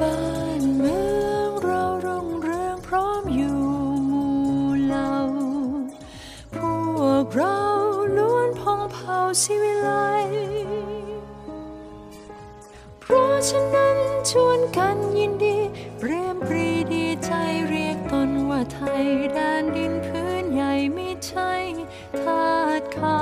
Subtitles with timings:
[0.00, 0.18] บ้า
[0.60, 3.60] นเมืองเรารุ่งเรืองพร้อมอยู่
[4.06, 4.34] หมู่
[4.86, 5.14] เหล่า
[6.54, 6.56] พ
[6.98, 7.60] วกเรา
[8.16, 9.90] ล้วนพองเผ่าศิวิไล
[13.00, 13.96] เพราะฉะนั้น
[14.30, 15.58] ชวนกันยินดี
[15.98, 17.32] เปรียมปรีดีใจ
[17.68, 21.52] เรียกตนว่าไทยแดนดินพื้นใหญ่ไม่ใช่
[22.20, 22.46] ทา
[22.80, 23.20] สเขา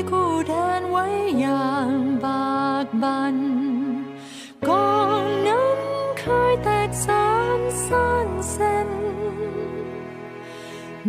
[0.00, 1.06] ยคู่แดนไว้
[1.40, 1.90] อย่าง
[2.24, 3.36] บากบัน
[4.68, 5.80] ก่อนนั้น
[6.20, 7.28] เคยแตกสา
[7.58, 8.88] นสั้นเส้น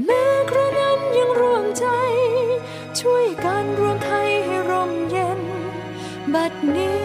[0.06, 1.86] แม้กระนั้นยังรวมใจ
[3.00, 5.42] ช่วยกันรวมไทยให้ร่มเย็น
[6.34, 7.01] บัดนี้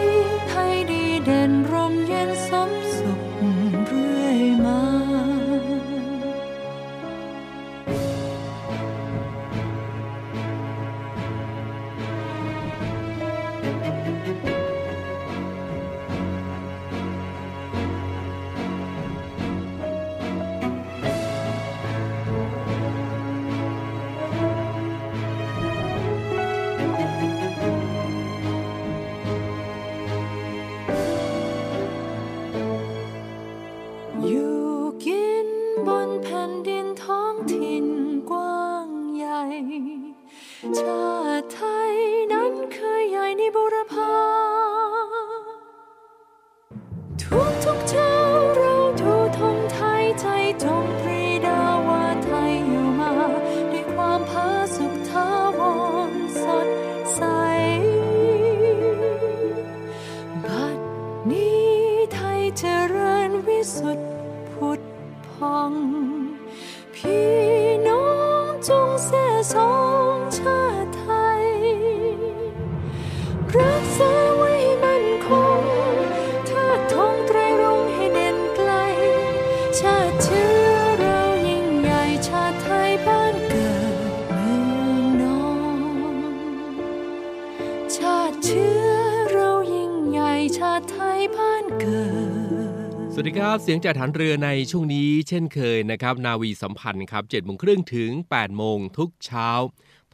[93.67, 99.49] สวัสดีครับเสียงจากฐานเรือในช่วงนี้เช่นเคยนะครับ นาวีสัมพันธ์ครับ7โมงครึ่งถึง8โมงทุกเช้า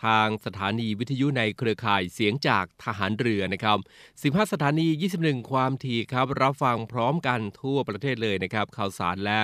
[0.06, 3.78] ทางสถานีวิทยุในเครือข่ายเสียงจากทหารเรือนะครับ
[4.22, 4.88] 15 สถานี
[5.20, 9.40] 21 ความถี่ครับ รับฟังพร้อมกันทั่วประเทศเลยนะครับ ข่าวสารและ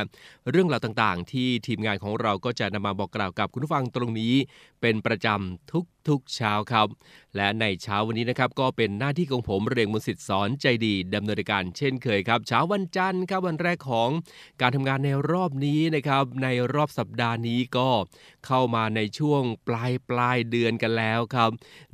[0.49, 4.35] เรื่องราวต่างๆ ที่ทีมงานของเราก็จะนำมาบอกกล่าวกับคุณผู้ฟังตรงนี้
[4.81, 5.71] เป็นประจำ
[6.07, 6.87] ทุกๆเช้าครับ
[7.35, 14.09] และในเช้าวันนี้นะครับก็เป็นหน้าที่ของผมเรียงมนสิทธิ์สอนใจดีดำเนินการเช่นเคยครับเช้าวันจันทร์ครับวันแรกของ
[14.61, 17.89] การทำงานในรอบนี้นะครับในรอบสัปดาห์นี้ก็
[18.45, 21.51] เข้ามาในช่วงปลายปลายเดือนกันแล้วครับ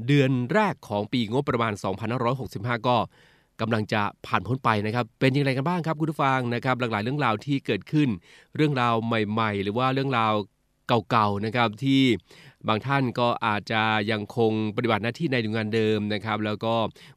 [0.07, 1.73] เดือนแรกของปีงบประมาณ
[2.29, 2.97] 2565 ก็
[3.61, 8.09] กำลังจะผ่านพ้นไปนะครับ เป็นอย่างไรกันบ้างครับคุณผู้ฟังนะครับ หลากหลายเรื่องราวที่เกิดขึ้น
[8.55, 10.33] เรื่องราวใหม่ ๆ หรือว่าเรื่องราว
[11.09, 12.03] เก่าๆนะครับที่
[12.67, 13.81] บางท่านก็อาจจะ
[14.11, 16.75] ยังคงปฏิบัติหน้าที่ในหน่วยงานเดิมนะครับ แล้วก็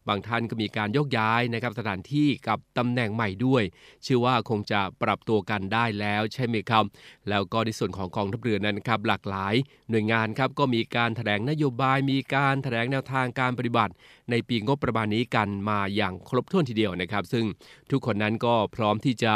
[0.08, 3.62] บางท่านก็มีการยกย้ายนะครับสถานที่กับตำแหน่งใหม่ด้วย
[4.04, 6.84] เชื่อว่าคงจะปรับตัวกันได้แล้วใช่ไหมครับ
[7.28, 9.54] แล้วก็ในส่วนของกองทัพเรือนั้นครับหลากหลาย
[9.90, 13.92] หน่วยงานครับก็มีการแถลงนโยบายมีการแถลงแนวทางการปฏิบัติ
[14.30, 17.46] ในปีงบประมาณนี้กันมาอย่างครบถ้วนทีเดียวนะครับ ซึ่ง
[17.90, 19.34] ทุกคนนั้นก็พร้อมที่จะ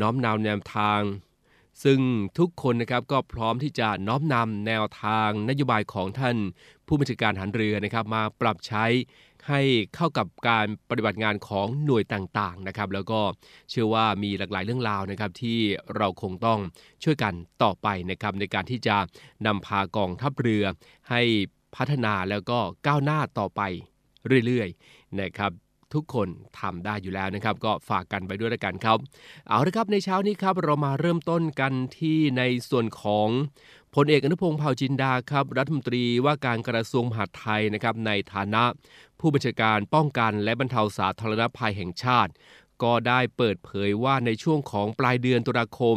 [0.00, 1.00] น้อมนำแนวทาง
[1.82, 1.98] ซึ่ง
[2.38, 6.36] ทุกคนนะครับก็พร้อมที่จะน้อมนำแนวทางนโยบายของท่าน
[6.86, 8.84] ผู้บัญชาการหันเรือนะครับมาปรับใช้
[9.48, 9.60] ให้
[9.94, 13.20] เข้ากับการปฏิบัติงานของหน่วยต่างๆนะครับ แล้วก็
[13.70, 15.58] เชื่อว่ามีหลากหลายเรื่องราวนะครับ ที่
[15.96, 16.58] เราคงต้อง
[17.02, 18.96] ช่วยกันต่อไปนะครับ ในการที่จะ
[19.46, 20.64] นำพากองทัพเรือ
[21.10, 21.20] ให้
[21.76, 23.60] พัฒนาแล้วก็ก้าวหน้าต่อไป
[24.46, 25.50] เรื่อยๆนะครับ
[25.96, 26.28] ทุกคน
[26.60, 28.98] ทำได้อยู่แล้วนะครับ ก็ฝากกันไปด้วยแล้วกันครับ
[29.48, 33.28] เอาละครับในเช้านี้ครับเรามาเริ่มต้นกันที่ในส่วนของ
[33.94, 38.62] พลเอกอนุพงศ์เผ่าจินดาครับรัฐมนตรีว่าการกระทรวงมหาดไทยนะครับในฐานะ
[39.20, 42.32] ผู้บัญชาการป้องกันและบรรเทาสาธารณภัยแห่งชาติ
[42.82, 45.96] ก็ได้เปิดเผยว่าในช่วงของปลายเดือนตุลาคม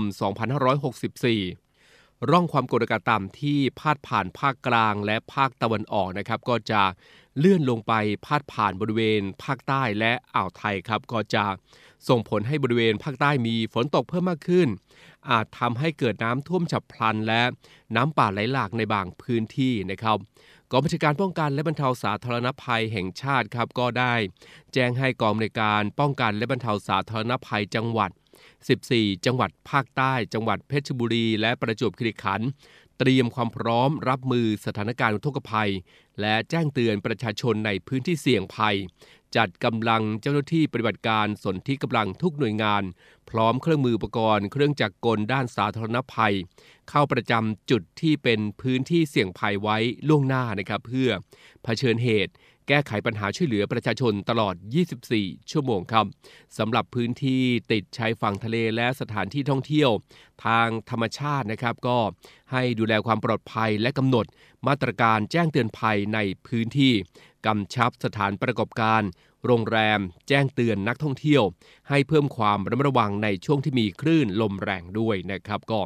[1.36, 6.82] 2564ร่องความกดอากาศต่ำที่พาดผ่านภาคกลางและภาคตะวันออกนะครับ ก็จะ
[7.40, 7.94] เลื่อนลงไป
[8.26, 11.46] พาดผ่านบริเวณภาคใต้และอ่าวไทยครับ ก็จะ
[12.10, 14.68] ส่งผลให้บริเวณภาคใต้มีฝนตกเพิ่มมากขึ้น
[15.30, 17.42] อาจทำให้เกิดน้ำท่วมฉับพลัน และ
[17.96, 20.18] น้ำป่าไหลหลากในบางพื้นที่นะครับ
[20.72, 24.14] กองบัญชาการป้องกันและบรรเทาสาธารณภัยแห่งชาติครับก็ได้
[24.74, 28.12] แจ้งให้กองในการป้องกันและบรรเทาสาธารณภัยจังหวัด
[28.68, 32.50] 14 จังหวัดภาคใต้ จังหวัดเพชรบุรี และประจวบคีรีขันธ์
[33.00, 35.72] เตรียมความพร้อมรับมือสถานการณ์อุทกภัย
[36.22, 38.76] และแจ้งเตือนประชาชนในพื้นที่เสี่ยงภัย
[39.36, 42.84] จัดกำลังเจ้าหน้าที่ปฏิบัติการสนที่กำลังทุกหน่วยงาน
[43.30, 46.36] พร้อมเครื่องมืออุปกรณ์ เครื่องจักรกลด้านสาธารณภัย
[46.90, 49.78] เข้าประจำจุดที่เป็นพื้นที่เสี่ยงภัยไว้
[50.08, 51.10] ล่วงหน้านะครับเพื่อ
[51.64, 52.34] เผชิญเหตุ
[52.68, 54.56] แก้ไขปัญหาช่วยเหลือประชาชนตลอด
[55.04, 56.06] 24 ชั่วโมงครับ
[56.58, 57.42] สำหรับพื้นที่
[57.72, 59.90] ติดชายฝั่งทะเลและสถานที่ท่องเที่ยว
[60.46, 61.98] ทางธรรมชาตินะครับ ก็
[62.52, 64.26] ให้ดูแลความปลอดภัยและกำหนด
[64.68, 66.94] มาตรการแจ้งเตือนภัยในพื้นที่
[67.46, 69.02] กำชับสถานประกอบการ
[69.46, 71.44] โรงแรม แจ้งเตือนนักท่องเที่ยว
[71.90, 75.80] ให้เพิ่มความระมัดระวังในช่วงที่มีคลื่นลมแรงด้วยนะครับ ก็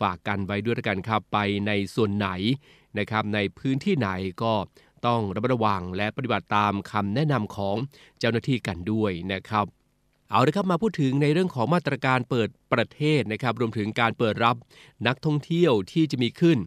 [0.00, 2.28] ฝากกันไว้ด้วยกันครับไปในส่วนไหน
[2.98, 4.08] นะครับในพื้นที่ไหน
[4.42, 4.52] ก็
[5.06, 7.76] ต้องระมัดระวังและปฏิบัติตามคำแนะนำของ
[8.18, 9.66] เจ้าหน้าที่กันด้วยนะครับ
[10.30, 14.56] เอาละครับมาพูดถึงในเรื่องของมาตรการเปิดประเทศนะครับ รวมถึงการเปิดรับ
[15.06, 16.58] นักท่องเที่ยวที่จะมีขึ้น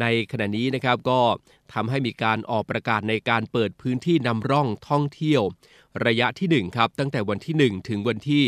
[0.00, 1.20] ในขณะนี้นะครับก็
[1.72, 5.42] ทำให้มีการออกประกาศในการเปิดพื้นที่นำร่องท่องเที่ยว
[6.06, 8.44] ระยะที่ 1 ครับ ตั้งแต่วันที่ 1 ถึงวันที่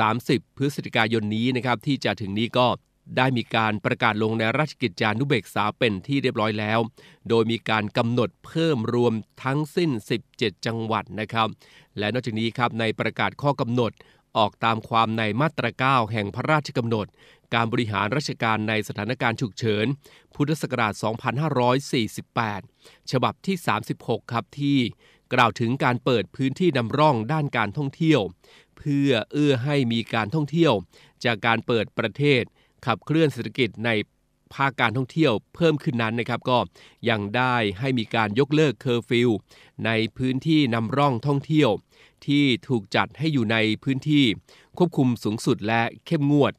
[0.00, 2.66] 30 พฤศจิกายนนี้นะครับที่จะถึงนี้ก็
[3.16, 6.78] ได้มีการประกาศลงในราชกิจจานุเบกษาเป็นที่เรียบร้อยแล้ว
[7.28, 9.90] โดยมีการกำหนดเพิ่มรวมทั้งสิ้น
[10.28, 11.48] 17 จังหวัดนะครับ
[11.98, 13.92] และนอกจากนี้ครับในประกาศข้อกำหนด
[14.36, 17.06] ออกตามความในมาตรา9แห่งพระราชกำหนด
[17.54, 19.86] การบริหารราชการในสถานการณ์ฉุกเฉิน
[20.34, 20.94] พุทธศักราช
[22.02, 23.56] 2548 ฉบับที่
[23.94, 24.78] 36 ครับที่
[25.34, 28.20] กล่าวถึงการเปิดพื้นที่นำร่องด้านการท่องเที่ยว
[28.78, 30.72] เพื่อเอื้อให้มีการท่องเที่ยว
[31.24, 32.42] จากการเปิดประเทศ
[32.86, 33.90] ขับเคลื่อนเศรษฐกิจใน
[34.54, 36.58] ภาคการท่องเที่ยวเพิ่มขึ้นนั้นนะครับก็
[37.08, 39.28] ยังได้ให้มีการยกเลิกเคอร์ฟิว
[39.86, 41.70] ในพื้นที่นำร่องท่องเที่ยว
[42.26, 44.24] ที่ถูกจัดให้อยู่ในพื้นที่
[44.78, 46.52] ควบคุมสูงสุดและเข้มงวด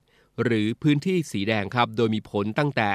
[0.43, 2.89] หรือพื้นที่สีแดงครับ โดยมีผลตั้งแต่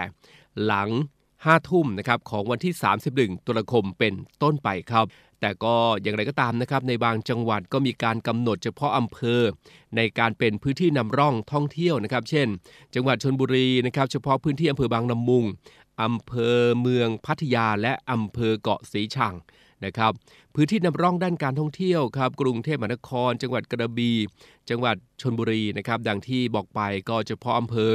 [0.64, 0.88] หลัง
[1.28, 2.75] 5 ทุ่มนะครับของวันที่
[3.10, 5.06] 31 ตุลาคมเป็นต้นไปครับ
[5.40, 9.42] แต่ก็อย่างไรก็ตามนะครับในบางจังหวัดก็มีการกำหนดเฉพาะอำเภอ
[9.97, 12.49] ในการเป็นพื้นที่นำร่องท่องเที่ยวนะครับ เช่น
[12.95, 15.45] จังหวัดชนบุรีนะครับ เฉพาะพื้นที่อำเภอบางละมุง
[16.02, 19.35] อำเภอเมืองพัทยาและอำเภอเกาะสีชัง
[19.85, 20.12] นะครับ
[20.54, 24.18] พื้นที่นำร่องด้านการท่องเที่ยวครับกรุงเทพมหานคร จังหวัดกระบี่
[24.70, 27.92] จังหวัดชนบุรีนะครับดังที่บอกไปก็เฉพาะอำเภอ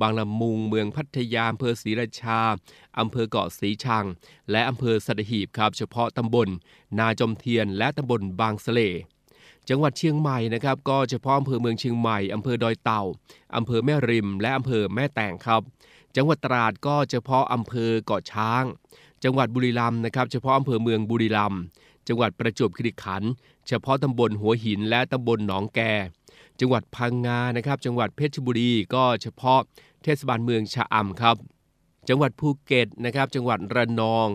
[0.00, 2.40] บางละมุง เมืองพัทยาอำเภอศรีราชา
[2.98, 4.04] อำเภอเกาะสีชัง
[4.50, 6.48] และอำเภอสัตหีบครับ เฉพาะตำบล
[6.98, 8.80] นาจอมเทียน และตำบลบางสะเล
[9.68, 13.02] จังหวัดเชียงใหม่นะครับก็เฉพาะอำเภอเมืองเชียงใหม่อำเภอดอยเต่า
[13.56, 15.62] อำเภอแม่ริม และอำเภอแม่แตงครับ
[16.16, 18.64] จังหวัดตราดก็เฉพาะอำเภอเกาะช้าง
[19.24, 21.60] จังหวัดบุรีรัมย์นะครับเฉพาะอำเภอเมืองบุรีรัมย์
[22.08, 23.30] จังหวัดประจวบคีรีขันธ์
[23.68, 25.80] เฉพาะตำบลหัวหินและตำบลหนองแก
[26.60, 29.60] จังหวัดพังงานะครับ จังหวัดเพชรบุรีก็เฉพาะ
[30.02, 31.36] เทศบาลเมืองชะอำครับ
[32.08, 34.28] จังหวัดภูเก็ตนะครับ จังหวัดระนอง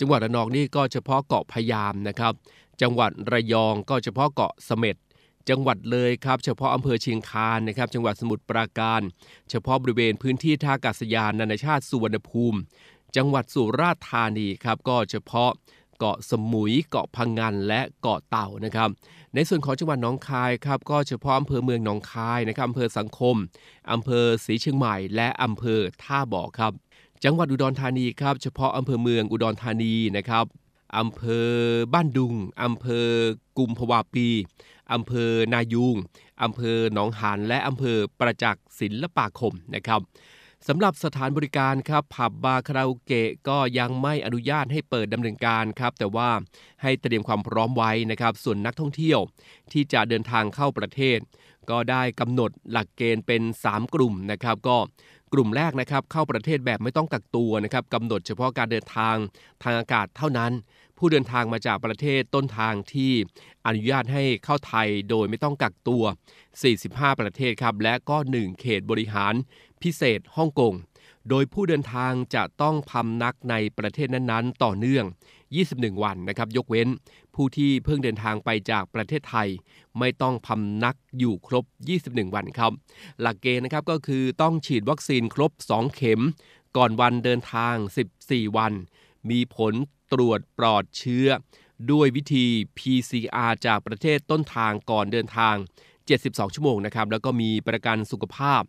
[0.00, 2.32] จังหวัดระนองนี่ก็เฉพาะเกาะพยามนะครับ
[2.82, 4.96] จังหวัดระยองก็เฉพาะเกาะเสม็ด
[5.48, 9.00] จังหวัดเลยครับ เฉพาะอำเภอเชียงคานนะครับ จังหวัดสมุทรปราการ
[9.50, 12.58] เฉพาะบริเวณพื้นที่ท่าอากาศยานนานาชาติสุวรรณภูมิ
[13.16, 15.50] จังหวัดสุราษฎร์ธานีครับก็เฉพาะ
[15.98, 18.88] เกาะสมุยเกาะพังงานและเกาะเต่านะครับ
[19.34, 23.36] ในส่วนของจังหวัดหนองคายครับก็เฉพาะอำเภอเมืองหนองคายนะครับอำเภอสังคม
[23.92, 26.72] อำเภอศรีเชียงใหม่ และอำเภอท่าบ่อครับ
[27.24, 30.44] จังหวัดอุดรธานีครับเฉพาะอำเภอเมืองอุดรธานีนะครับ
[30.98, 31.48] อำเภอ
[31.92, 33.08] บ้านดุงอำเภอ
[33.58, 34.28] กุมภวาปี
[34.92, 35.96] อำเภอนายูง
[36.42, 40.00] อำเภอหนองหานและอำเภอประจักษ์ศิลปาคมนะครับ
[40.68, 46.30] สำหรับสถานบริการครับผับบาร์คาราโอเกะก็ยังไม่อนุญาตให้เปิดดำเนินการครับแต่ว่า
[46.82, 49.18] ให้เตรียมความพร้อมไว้นะครับ ส่วนนักท่องเที่ยว
[49.72, 51.18] ที่จะเดินทางเข้าประเทศ
[51.70, 54.76] ก็ได้กำหนดหลักเกณฑ์เป็น 3 กลุ่มนะครับ ก็
[55.32, 59.16] กลุ่มแรกนะครับเข้าประเทศแบบไม่ต้องกักตัวนะครับกำหนดเฉพาะการเดินทาง
[59.62, 60.52] ทางอากาศเท่านั้น
[60.98, 63.12] ผู้เดินทางมาจากประเทศต้นทางที่
[63.66, 66.04] อนุญาตให้เข้าไทยโดยไม่ต้องกักตัว
[66.62, 69.34] 45 ประเทศครับและก็ 1 เขตบริหาร
[69.82, 70.74] พิเศษฮ่องกง
[71.28, 75.04] โดยผู้เดินทางจะต้องพำนักในประเทศนั้นๆ ต่อเนื่อง
[75.54, 76.88] 21 วันนะครับ ยกเว้น
[77.34, 79.48] ผู้ที่เพิ่งเดินทางไปจากประเทศไทย
[79.98, 81.64] ไม่ต้องพำนักอยู่ครบ
[82.00, 82.72] 21 วันครับ
[83.20, 86.20] หลักเกณฑ์นะครับก็คือต้องฉีดวัคซีนครบ 2 เข็ม
[86.76, 87.74] ก่อนวันเดินทาง
[88.16, 88.72] 14 วัน
[89.30, 89.74] มีผล
[90.12, 91.28] ตรวจปลอดเชื้อ
[91.90, 92.46] ด้วยวิธี
[92.78, 95.54] PCR จากประเทศต้นทางก่อนเดินทาง
[96.04, 98.62] 72 ชั่วโมงนะครับ แล้วก็มีประกันสุขภาพ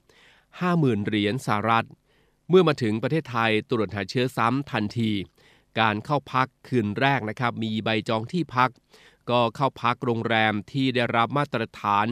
[0.59, 1.87] 50,000 เหรียญสหรัฐ
[2.49, 5.11] เมื่อมาถึงประเทศไทยตรวจหาเชื้อซ้ำทันที
[5.79, 8.69] การเข้าพักคืนแรกนะครับ มีใบจองที่พัก
[9.29, 12.05] ก็เข้าพักโรงแรมที่ได้รับมาตรฐาน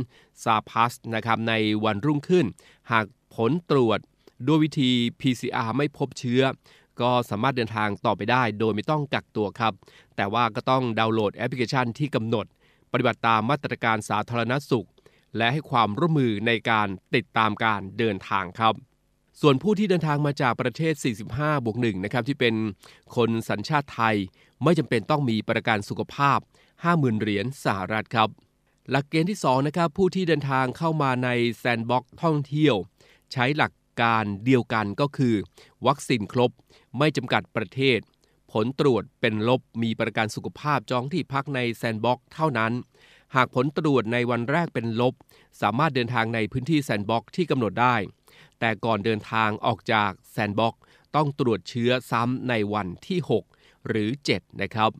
[0.43, 1.53] SHA Plus นะครับใน
[1.85, 2.45] วันรุ่งขึ้น
[2.91, 3.05] หาก
[3.35, 3.99] ผลตรวจ
[4.47, 4.91] ด้วยวิธี
[5.21, 6.41] PCR ไม่พบเชื้อ
[7.01, 9.73] ก็สามารถเดินทางต่อไปได้โดยไม่ต้องกักตัวครับ
[10.15, 12.45] แต่ว่าก็ต้องดาวน์โหลดแอปพลิเคชันที่กำหนด
[12.91, 14.87] ปฏิบัติตามมาตรการสาธารณสุข
[15.37, 18.73] และให้ความร่วมมือในการติดตามการเดินทางครับ
[19.41, 20.93] ส่วนผู้ที่เดินทางมาจากประเทศ
[21.29, 22.55] 45 บวก1นะครับที่เป็น
[23.15, 24.15] คนสัญชาติไทย
[24.63, 26.39] ไม่จำเป็นต้องมีประกันสุขภาพ
[26.79, 28.29] 50,000 เหรียญสหรัฐครับ
[28.89, 32.75] หลักเกณฑ์ที่2นะครับผู้ที่เดินทางเข้ามาในแซนด์บ็อกซ์ท่องเที่ยว
[33.33, 33.71] ใช้หลัก
[34.01, 35.35] การเดียวกันก็คือ
[35.87, 36.51] วัคซีนครบ
[36.97, 37.99] ไม่จำกัดประเทศ
[38.51, 42.71] ผลตรวจเป็นลบมีประกันสุขภาพจองที่พักในแซนด์บ็อกซ์เท่านั้น
[43.35, 45.13] หากผลตรวจในวันแรกเป็นลบ
[45.61, 47.95] สามารถเดินทางในพื้นที่แซนด์บ็อกซ์ที่กำหนดได้
[48.59, 50.75] แต่ก่อนเดินทางออกจากแซนด์บ็อกซ์
[51.15, 53.19] ต้องตรวจเชื้อซ้ำในวันที่
[53.51, 54.91] 6 หรือ 7 นะครับ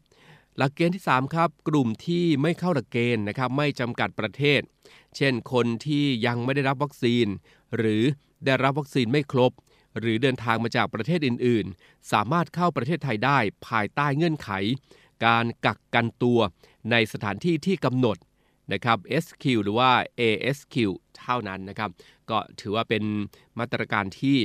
[0.57, 4.61] หลักเกณฑ์ที่ 3 ครับ กลุ่มที่ไม่เข้าหลักเกณฑ์นะครับไม่จำกัดประเทศ
[5.15, 7.27] เช่น คนที่ยังไม่ได้รับวัคซีน
[7.77, 8.03] หรือ
[8.45, 9.51] ได้รับวัคซีนไม่ครบ
[9.99, 14.49] หรือเดินทางมาจากประเทศอื่น ๆ สามารถเข้าประเทศไทยได้ภายใต้เงื่อนไข
[15.25, 16.39] การกักกันตัว
[16.91, 18.17] ในสถานที่ที่กำหนด
[18.73, 20.75] นะครับ SQ หรือว่า ASQ
[21.19, 21.89] เท่านั้นนะครับ
[22.29, 23.03] ก็ถือว่าเป็น
[23.59, 24.37] มาตรการที่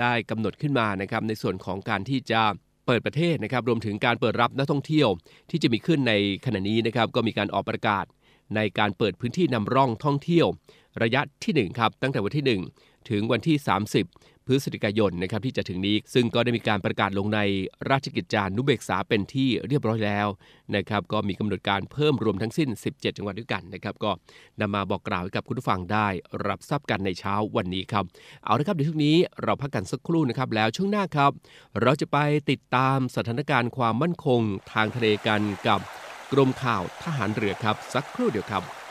[0.00, 2.42] ได้กำหนดขึ้นมานะครับในส่วนของการที่จะ
[2.86, 5.08] เปิดประเทศนะครับรวมถึงการเปิดรับนักท่องเที่ยว
[5.50, 8.04] ที่จะมีขึ้นในขณะนี้นะครับก็มีการออกประกาศ
[8.56, 10.46] ในการเปิดพื้นที่นำร่องท่องเที่ยว
[11.02, 13.56] ระยะที่1ครับตั้งแต่วันที่ 1 ถึงวันที่
[13.98, 17.40] 30 พฤศจิกายนนะครับที่จะถึงนี้ ซึ่งก็ได้มีการประกาศลงใน
[17.90, 20.28] ราชกิจจานุเบกษาเป็นที่เรียบร้อยแล้ว
[20.76, 24.10] นะครับก็มีกำหนดการเพิ่มรวมทั้งสิ้น 17 จังหวัดด้วยกันนะครับก็
[24.60, 26.08] นำมาบอกกล่าวให้กับคุณผู้ฟังได้
[26.46, 28.04] รับทราบกันในเช้าวันนี้ครับ
[28.44, 31.30] เอาละครับเดี๋ยวช่วงนี้เราพักกันสักครู่นะครับแล้วช่วงหน้าครับ
[31.82, 32.18] เราจะไป
[32.50, 34.40] ติดตามสถานการณ์ความมั่นคง
[34.72, 35.80] ทางทะเลกันกับ
[36.32, 38.81] กรมข่าวทหารเรือครับ สักครู่เดียวครับ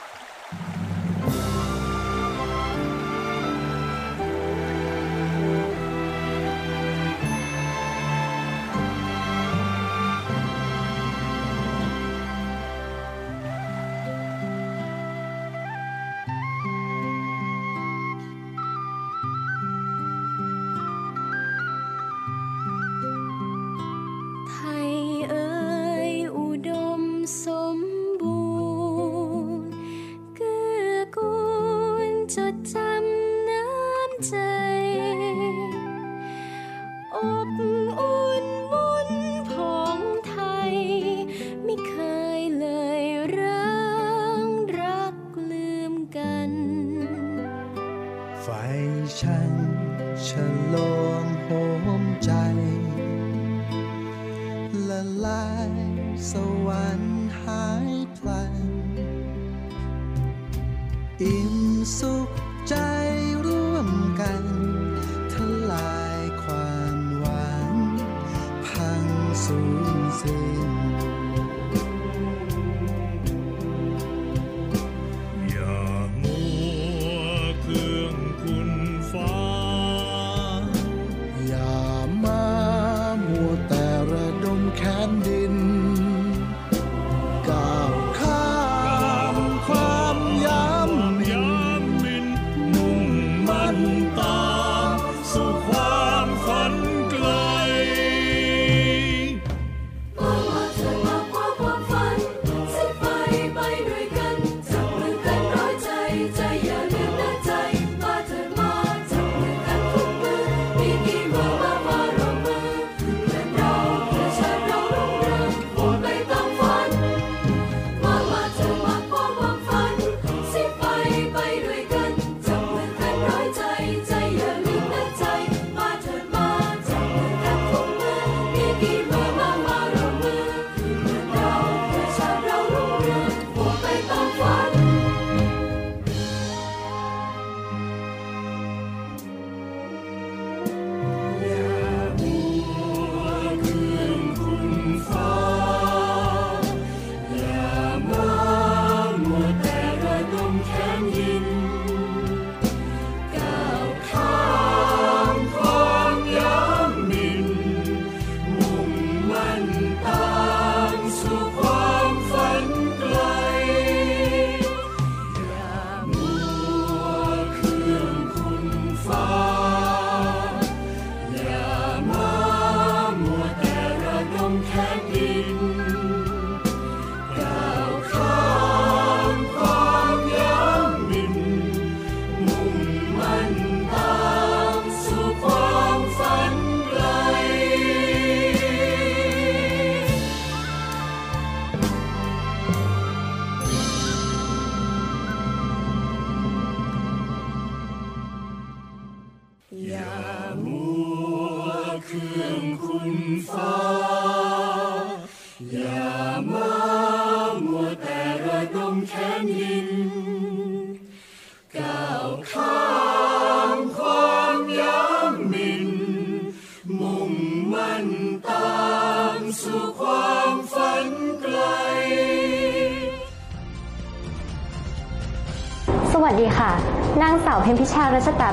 [61.21, 61.55] อิ่ม
[61.99, 62.27] สุข
[62.67, 62.75] ใจ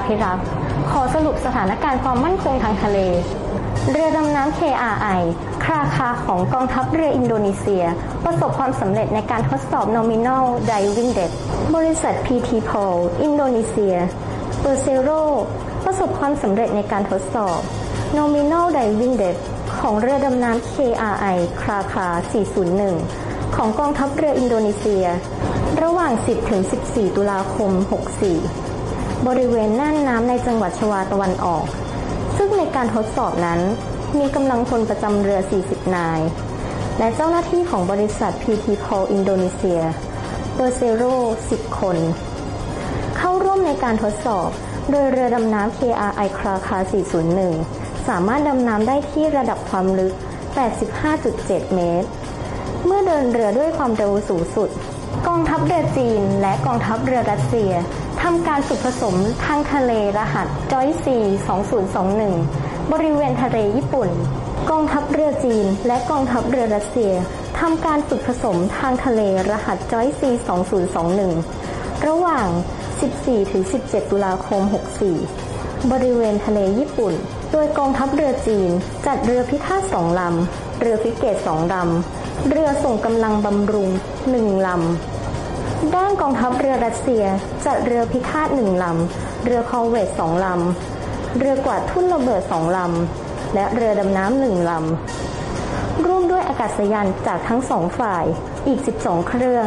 [0.08, 0.44] พิรักษ์
[0.90, 2.98] ขอสรุปสถานการณ์ความมั่นคงทางทะเล
[3.90, 5.20] เรือดำน้ำ KRI
[5.64, 7.84] Cakra ของกองทัพเรืออินโดนีเซีย
[8.24, 11.36] ประสบความสำเร็จในการทดสอบ nominal diving depth
[11.76, 13.96] บริษัท PT Pol อินโดนีเซีย
[14.60, 15.10] เปอร์เซโร
[15.84, 17.58] ประสบความสำเร็จในการทดสอบ
[18.18, 19.42] nominal diving depth
[19.80, 22.06] ของเรือดำน้ำ KRI Cakra
[22.82, 25.04] 401 ของกองทัพเรืออินโดนีเซีย
[25.82, 26.12] ระหว่าง
[26.64, 28.67] 10-14 ตุลาคม 64
[29.26, 31.64] บริเวณน่านน้ำในจังหวัดชวาตะวันออก
[32.36, 33.60] ซึ่งในการทดสอบนั้น
[34.18, 36.20] มีกำลังพลประจำเรือ 40 นาย
[36.98, 39.80] และเจ้าหน้าที่ของบริษัท PT Pol อินโดนีเซีย
[40.54, 41.02] เปอร์เซโร
[41.46, 41.96] 10 คน
[43.16, 44.48] เข้าร่วมในการทดสอบ
[44.90, 46.78] โดยเรือดำน้ำ KRI คราคา
[47.42, 50.12] 401 สามารถดำน้ำได้ที่ระดับความลึก
[50.94, 52.08] 85.7 เมตร
[52.84, 54.68] เมื่อเดินเรือด้วยความเร็วสูงสุด
[55.28, 57.72] กองทัพเรือจีนและกองทัพเรือรัสเซีย
[58.32, 61.16] ทำการฝึกผสมทางทะเลรหัสจอยซี
[62.04, 64.08] 2021 บริเวณทะเลญี่ปุ่น
[64.70, 67.12] กองทัพเรือจีน และกองทัพเรือรัสเซีย
[67.60, 70.30] ทำการฝึกผสมทางทะเลรหัสจอยซี
[71.38, 72.48] 2021 ระหว่าง
[73.28, 74.62] 14-17 ตุลาคม
[75.26, 77.14] 64 บริเวณทะเลญี่ปุ่น
[77.52, 78.70] โดยกองทัพเรือจีน
[79.06, 83.90] จัดเรือพิฆาตสองลำ เรือฟิเกตสองลำ เรือส่งกำลังบำรุง
[84.30, 85.17] หนึ่งลำ
[85.96, 87.24] ด้านกองทัพเรือรัสเซีย
[87.66, 98.24] จัดเรือพิฆาตหนึ่งลำ เรือคอเวตสองลำ เรือกวาดทุ่นระเบิดสองลำ และเรือดำน้ำหนึ่งลำ ร่วมด้วยอากาศยานจากทั้งสองฝ่าย
[98.66, 99.66] อีก 12 เครื่อง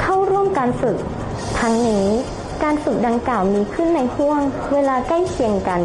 [0.00, 0.96] เข้าร่วมการฝึก
[1.60, 2.06] ทั้งนี้
[2.62, 4.40] การฝึกดังกล่าวมีขึ้นในห่วง
[4.72, 5.80] เวลาใกล้เคียงกัน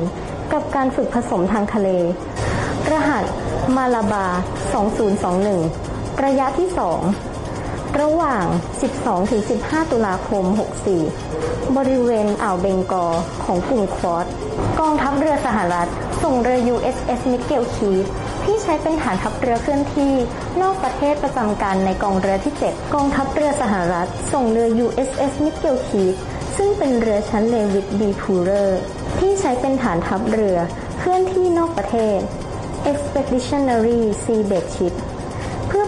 [0.53, 1.89] กับการฝึกผสมทางทะเล
[2.91, 3.23] รหัส
[3.75, 4.25] มาลาบา
[5.45, 7.34] 2021 ระยะที่ 2
[8.01, 8.45] ระหว่าง
[9.17, 10.43] 12-15 ตุลาคม
[11.11, 13.05] 64 บริเวณอ่าวเบงกอ
[13.43, 14.25] ของกลุ่มควอด
[14.79, 15.89] กองทัพเรือสหรัฐ
[16.23, 18.05] ส่งเรือ USS มิเกลคีฟ
[18.43, 20.13] ที่ใช้เป็นฐานทัพเรือเคลื่อนที่
[20.61, 26.13] นอกประเทศประจำการในกองเรือที่ 7 กองทัพเรือสหรัฐ ส่งเรือ USS Miguel Keith
[26.57, 28.01] ซึ่งเป็นเรือชั้น Lewis B.
[28.07, 28.79] Puller
[29.19, 30.57] ที่ใช้เป็นฐานทัพเรือ
[30.99, 32.19] เคลื่อนที่นอกประเทศ
[32.91, 34.93] Expeditionary Sea Base Ship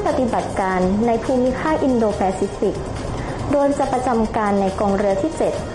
[0.07, 2.75] ปฏิบัติการในภูมิภาคอินโดแปซิฟิก
[3.51, 5.31] โดยจะประจำการในกองเรือที่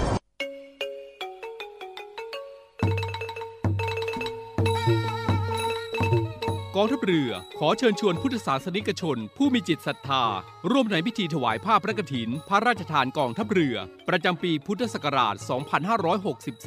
[6.79, 10.25] กองทัพเรือขอเชิญชวนพุทธศาสนิกชน ผู้มีจิตศรัทธา
[10.71, 13.77] ร่วมในพิธีถวายผ้าพระกฐิน พระราชทานกองทัพเรือ
[14.09, 15.35] ประจำปีพุทธศักราช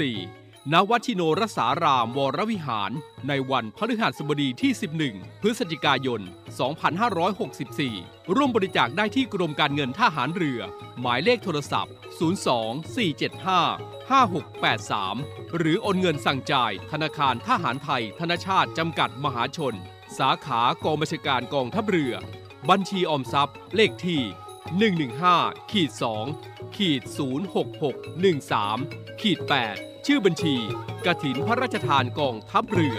[0.09, 2.91] 2564 ณ วัดชิโนรสาราม วรวิหาร
[3.27, 4.71] ในวันพฤหัสบดีที่
[5.07, 6.21] 11 พฤศจิกายน
[7.47, 10.61] 2564 ร่วมบริจาคได้ที่กรมการเงินทหารเรือ
[11.01, 11.93] หมายเลขโทรศัพท์
[12.49, 19.75] 02 475 5683 หรือโอนเงินสั่งจ่าย ธนาคารทหารไทย ธนชาติ จำกัดมหาชน
[20.17, 22.13] สาขากองบัญชาการกองทัพเรือ
[22.69, 24.21] บัญชีออมทรัพย์ เลขที่
[25.09, 25.91] 115ขีด
[26.33, 27.01] 2ขีด
[28.51, 29.39] 06613ขีด
[29.73, 30.55] 8ชื่อบัญชี
[31.05, 32.97] กระถินพระราชทานกองทัพเรือ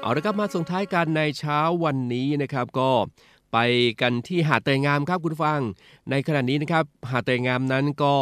[0.00, 2.90] เอาละครับมาส่งท้ายกันในเช้าวันนี้นะครับก็
[3.52, 3.58] ไป
[4.00, 5.60] กันที่หาดเตยงามครับคุณฟัง
[6.10, 8.14] ในขณะนี้นะครับหาดเตยงามนั้นก็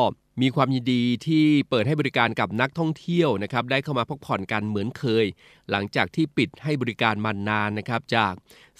[0.43, 5.27] มีความยินดีที่เปิดให้บริการกับนักท่องเที่ยวนะครับได้เข้ามาพักผ่อนกันเหมือนเคย
[5.71, 8.33] หลังจากที่ปิดให้บริการมานานนะครับจาก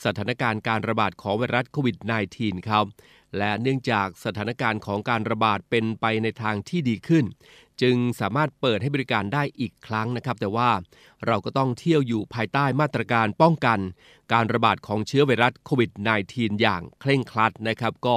[0.05, 1.97] สถานการณ์การระบาดของไวรัสโควิด
[2.33, 2.85] -19 ครับ
[3.39, 7.25] และเนื่องจากสถานการณ์ของการระบาดเป็นไปในทางที่ดีขึ้น
[7.83, 10.71] จึงสามารถเปิดให้บริการได้อีกครั้งนะครับ แต่ว่า
[11.27, 13.79] เราก็ต้องเที่ยวอยู่ภายใต้มาตรการป้องกัน
[14.33, 15.91] การระบาดของเชื้อไวรัสโควิด
[16.27, 18.17] -19 อย่างเคร่งครัดนะครับก็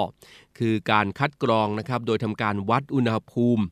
[0.58, 3.64] คือการคัดกรองนะครับโดยทำการวัดอุณหภูมิ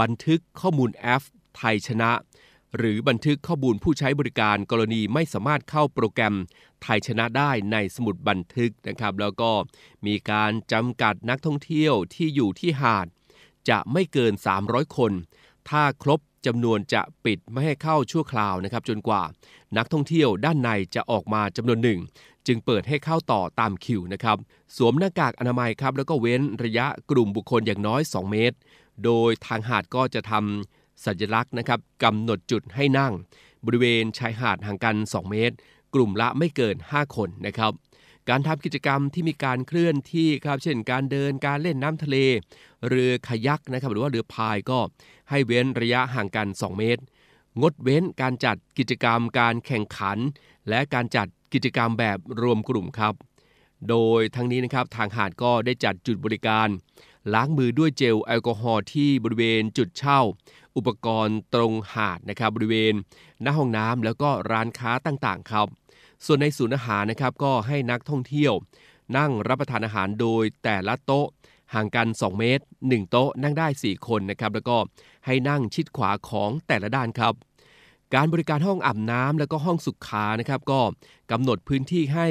[0.00, 1.22] บันทึกข้อมูลแอป
[1.56, 2.10] ไทยชนะ
[2.76, 6.34] หรือบันทึกข้อมูลผู้ใช้บริการกรณีไม่สามารถเข้าโปรแกรม
[6.82, 9.50] ไทยชนะได้ในสมุดบันทึกนะครับ แล้วก็
[10.06, 13.06] มีการจำกัดนักท่องเที่ยวที่อยู่ที่หาด
[13.68, 14.32] จะไม่เกิน
[14.64, 15.12] 300 คน
[15.68, 19.22] ถ้าครบจำนวนจะปิดไม่ให้เข้าชั่วคราวนะครับจนกว่า
[19.76, 22.00] นักท่องเที่ยวด้านในจะออกมาจำนวนหนึ่ง
[22.46, 24.36] จึงเปิดให้เข้าต่อตามคิวนะครับ
[24.76, 28.56] สวมหน้ากากอนามัยครับ แล้วก็เว้นระยะกลุ่มบุคคลอย่างน้อย 2 เมตร
[29.04, 33.12] โดยทางหาดก็จะทำสัญลักษณ์นะครับกำหนดจุดให้นั่ง
[33.66, 35.54] บริเวณชายหาดห่างกัน 2 เมตร
[35.94, 37.72] กลุ่มละไม่เกิน 5 คนนะครับ
[38.30, 42.16] การทำกิจกรรมที่มีการเคลื่อนที่ครับ เช่น การเดินการเล่นน้ำทะเล
[42.88, 44.78] เรือคายักนะครับ หรือว่าเรือพายก็
[45.30, 47.02] ให้เว้นระยะห่างกัน 2 เมตร
[47.60, 50.18] งดเว้นการจัดกิจกรรม การแข่งขัน
[50.68, 53.14] และการจัดกิจกรรมแบบรวมกลุ่มครับ
[53.88, 56.68] โดยทั้งนี้นะครับทางหาดก็ได้จัดจุดบริการ
[57.34, 60.20] ล้างมือด้วยเจลแอลกอฮอล์ที่บริเวณจุดเช่า
[60.76, 62.94] อุปกรณ์ตรงหาดนะครับบริเวณ
[63.42, 65.66] หน้าห้องน้ำแล้วก็ร้านค้าต่างๆครับ
[66.26, 68.52] ส่วนในศูนย์อาหารนะครับก็ให้นักท่องเที่ยว
[69.16, 71.26] นั่งรับประทานอาหารโดยแต่ละโต๊ะ
[71.74, 74.76] ห่างกัน 2 เมตร 1 โต๊ะนั่งได้ 4 คนนะครับแล้วก็
[75.26, 77.34] ให้นั่งชิดขวาของแต่ละด้านครับ
[78.14, 80.80] การบริการห้องอาบน้ำแล้วก็ห้องสุขานะครับก็
[81.30, 82.28] กำหนดพื้นที่ให้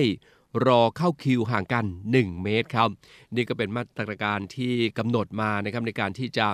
[0.68, 2.90] รอเข้าคิวห่างกัน 1 เมตรครับ
[3.36, 6.48] นี่ก็เป็นมาตรการที่กำหนดมานะครับในการที่จะ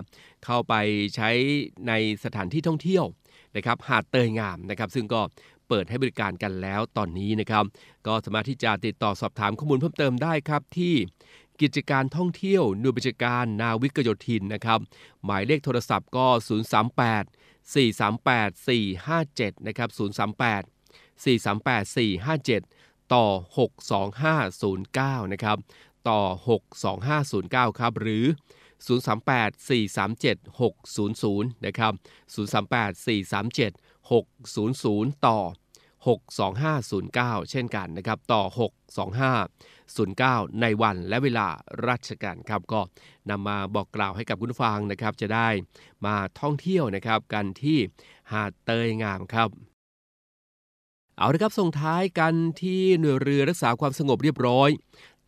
[0.46, 0.74] เข้าไป
[1.16, 1.30] ใช้
[1.88, 3.06] ในสถานที่ท่องเที่ยว
[3.56, 5.22] นะครับหาดเตยงามนะครับ ซึ่งก็
[5.68, 7.64] เปิดให้บริการกันแล้วตอนนี้นะครับ
[8.08, 10.96] ก็สามารถที่จะติดต่อสอบถามข้อมูลเพิ่มเติมได้ครับที่
[11.62, 14.80] กิจการท่องเที่ยวหน่วยบัญชาการนาวิกโยธินนะครับ
[15.26, 16.28] หมายเลขโทรศัพท์ก็
[16.98, 17.24] 038
[17.74, 20.64] 438 457 นะครับ 038
[21.24, 21.84] 438
[22.66, 23.26] 457 ต่อ
[24.08, 25.58] 62509 นะครับ
[26.10, 26.22] ต่อ
[27.02, 28.26] 62509 ครับ หรือ
[28.86, 31.94] 038 437 600 นะครับ
[32.36, 35.40] 038 437 600 ต่อ
[36.08, 38.44] 62509 เช่นกันนะครับต่อ
[40.48, 41.48] 62509 ในวันและเวลา
[41.88, 42.82] ราชการครับก็
[43.30, 45.50] นำมาบอกกล่าวให้กับคุณฟังนะครับ จะได้
[46.06, 47.78] มาท่องเที่ยวนะครับกันที่
[48.32, 49.50] หาดเตยงามครับ
[51.18, 54.70] เอาละครับส่งท้ายกันที่หน่วยเรือรักษาความสงบเรียบร้อย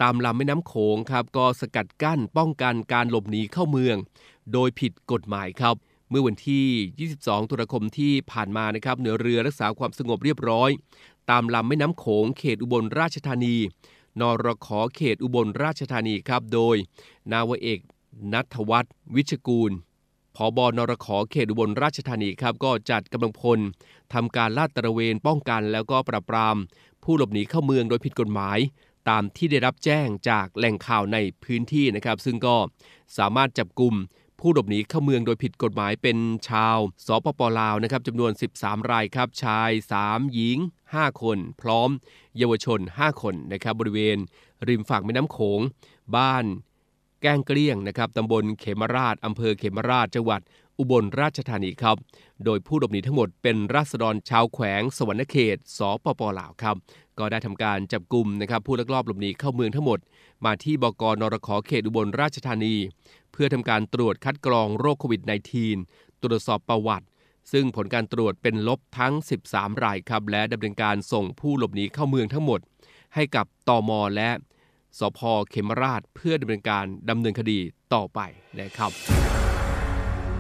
[0.02, 3.98] ตามลำแม่น้ำโขงครับ ก็สกัดกั้นป้องกันการหลบหนีเข้าเมือง
[4.54, 5.76] โดยผิดกฎหมายครับ
[6.12, 10.70] เมื่อวันที่ 22 ตุลาคมที่ผ่านมานะครับเหนือเรือรักษาความสงบเรียบร้อย
[11.30, 13.56] ตามลำแม่น้ำโขงเขตอุบลราชธานี
[14.20, 16.76] นรขอเขตอุบลราชธานีครับโดย
[17.32, 17.80] นาวเอก
[18.34, 19.72] นัทวัฒน์วิชกูล
[20.36, 23.60] ผอบอนรขอเขตอุบลราชธานีครับก็จัดกำลังพล
[24.14, 26.58] ทำการลาดตระเวนป้องกันแล้วก็ปราบปราม
[27.04, 28.60] ผู้หลบหนีเข้าเมืองโดยผิดกฎหมาย
[29.10, 32.56] ตามที่ได้รับแจ้งจากแหล่งข่าวในพื้นที่นะครับ ซึ่งก็
[33.18, 33.96] สามารถจับกลุ่ม
[34.40, 36.18] ผู้หลบหนีเข้าเมืองโดยผิดกฎหมายเป็น
[36.50, 39.72] ชาวสปปลาวนะครับจำนวน 13 รายครับ ชาย
[40.02, 40.58] 3 หญิง
[40.90, 41.90] 5 คน พร้อม
[42.38, 44.18] เยาวชน 5 คนนะครับบริเวณ
[44.68, 45.60] ริมฝั่งแม่น้ำโขง
[46.16, 46.46] บ้าน
[47.22, 50.42] แก้งเกลี้ยงนะครับตำบลเขมราชอำเภอเขมราชจังหวัด
[50.78, 51.98] อุบลราชธานีครับ
[52.46, 56.76] โดยผู้หลบหนีทั้งหมดเป็นราษฎรชาวแขวงสวรรณเขต สปปลาวครับ
[57.20, 60.00] ก็ได้ทำการจับกลุ่มนะครับผู้ลักลอบหลบหนีเข้าเมืองทั้งหมด
[60.46, 62.76] มาที่บกนรขอเขตอุบลราชธานี
[63.32, 65.22] เพื่อทำการตรวจคัดกรองโรคโควิด
[65.72, 67.06] -19 ตรวจสอบประวัติ
[67.52, 69.14] ซึ่งผลการตรวจเป็นลบทั้ง
[69.48, 72.60] 13 รายครับ และดำเนินการส่งผู้หลบหนีเข้าเมืองทั้งหมด
[73.16, 74.30] ให้กับตอมและ
[75.00, 77.60] สพเขมราชเพื่อดำเนินการดำเนินคดี
[77.94, 78.20] ต่อไป
[78.60, 79.49] นะครับ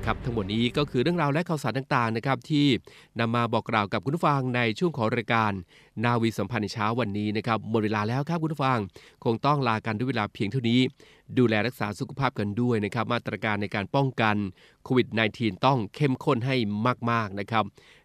[0.00, 2.66] เอาละครับทั้งหมดนี้ก็คือเรื่องราวและข่าวสารต่างๆนะครับที่
[3.20, 5.52] นำมาบอกกล่าวกับคุณผู้ฟังในช่วงของรายการ
[6.04, 8.78] นาวีสัมพันธ์ในเช้าวันนี้นะครับหมดเวลาแล้วครับคุณผู้ฟัง
[9.24, 10.80] คงต้องลากันด้วยเวลาเพียงเท่านี้
[11.38, 14.36] ดูแลรักษาสุขภาพกันด้วยนะครับมาตรการในการป้องกัน
[14.84, 16.56] โควิด -19 ต้องเข้มข้นให้
[17.10, 17.64] มากๆนะครับ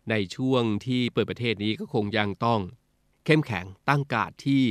[0.10, 2.60] ในช่วงที่เปิดประเทศนี้ก็คงยังต้อง
[3.26, 4.64] เข้มแข็งตั้งกาดที่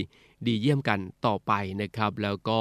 [0.46, 2.60] ดีเยี่ยมกันต่อไปนะครับ แล้วก็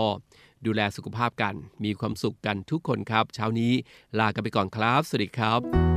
[0.65, 3.73] ดูแลสุขภาพกัน มีความสุขกันทุกคนครับ เช้านี้
[4.19, 5.92] ลากันไปก่อนครับ สวัสดีครับ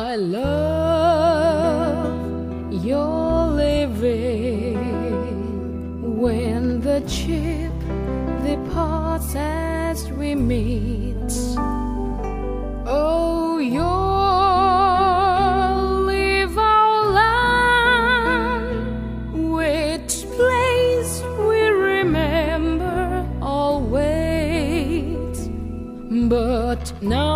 [0.00, 1.54] My love,
[2.84, 4.80] you're leaving
[6.20, 7.72] when the ship
[8.42, 11.32] departs as we meet.
[12.86, 13.84] Oh, you'll
[16.12, 18.74] leave our land,
[19.54, 25.36] which place we remember always.
[26.36, 27.33] But now,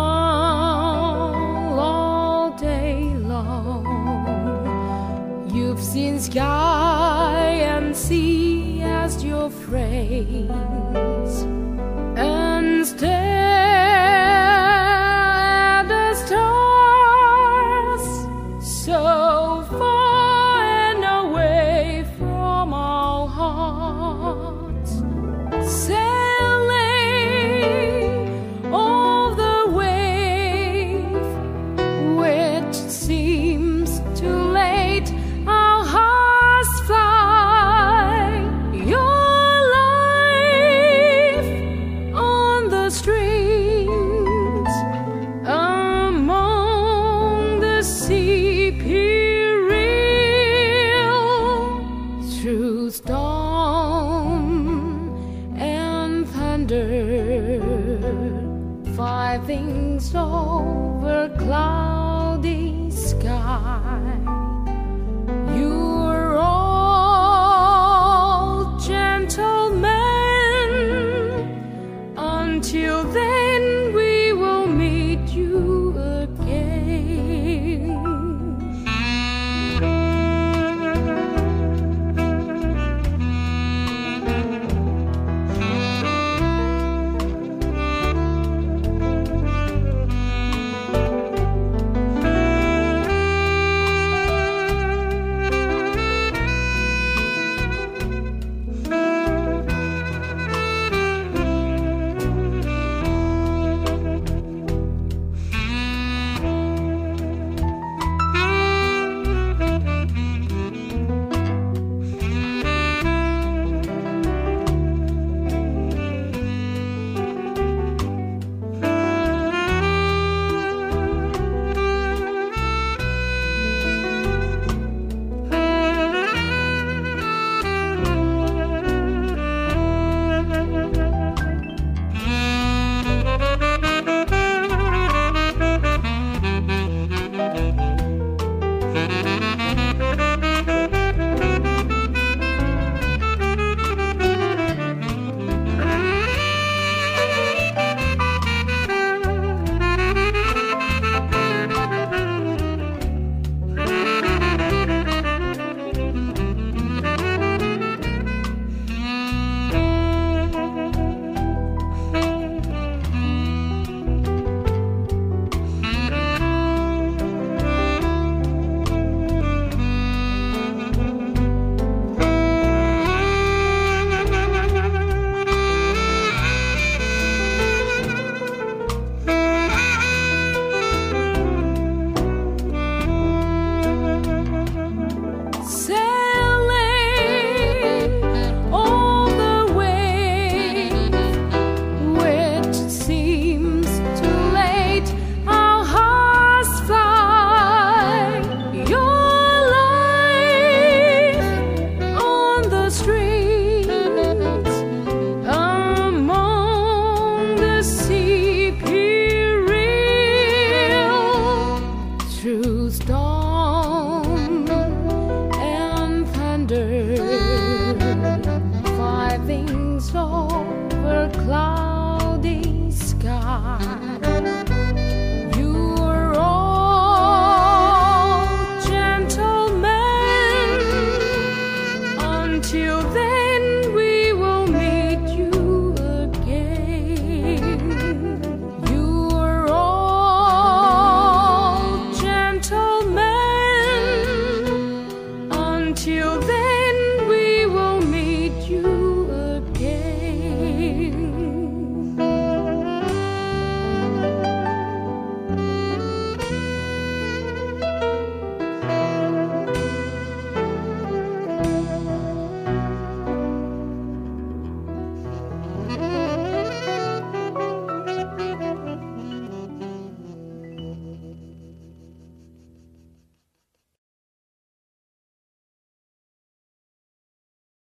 [32.89, 33.28] see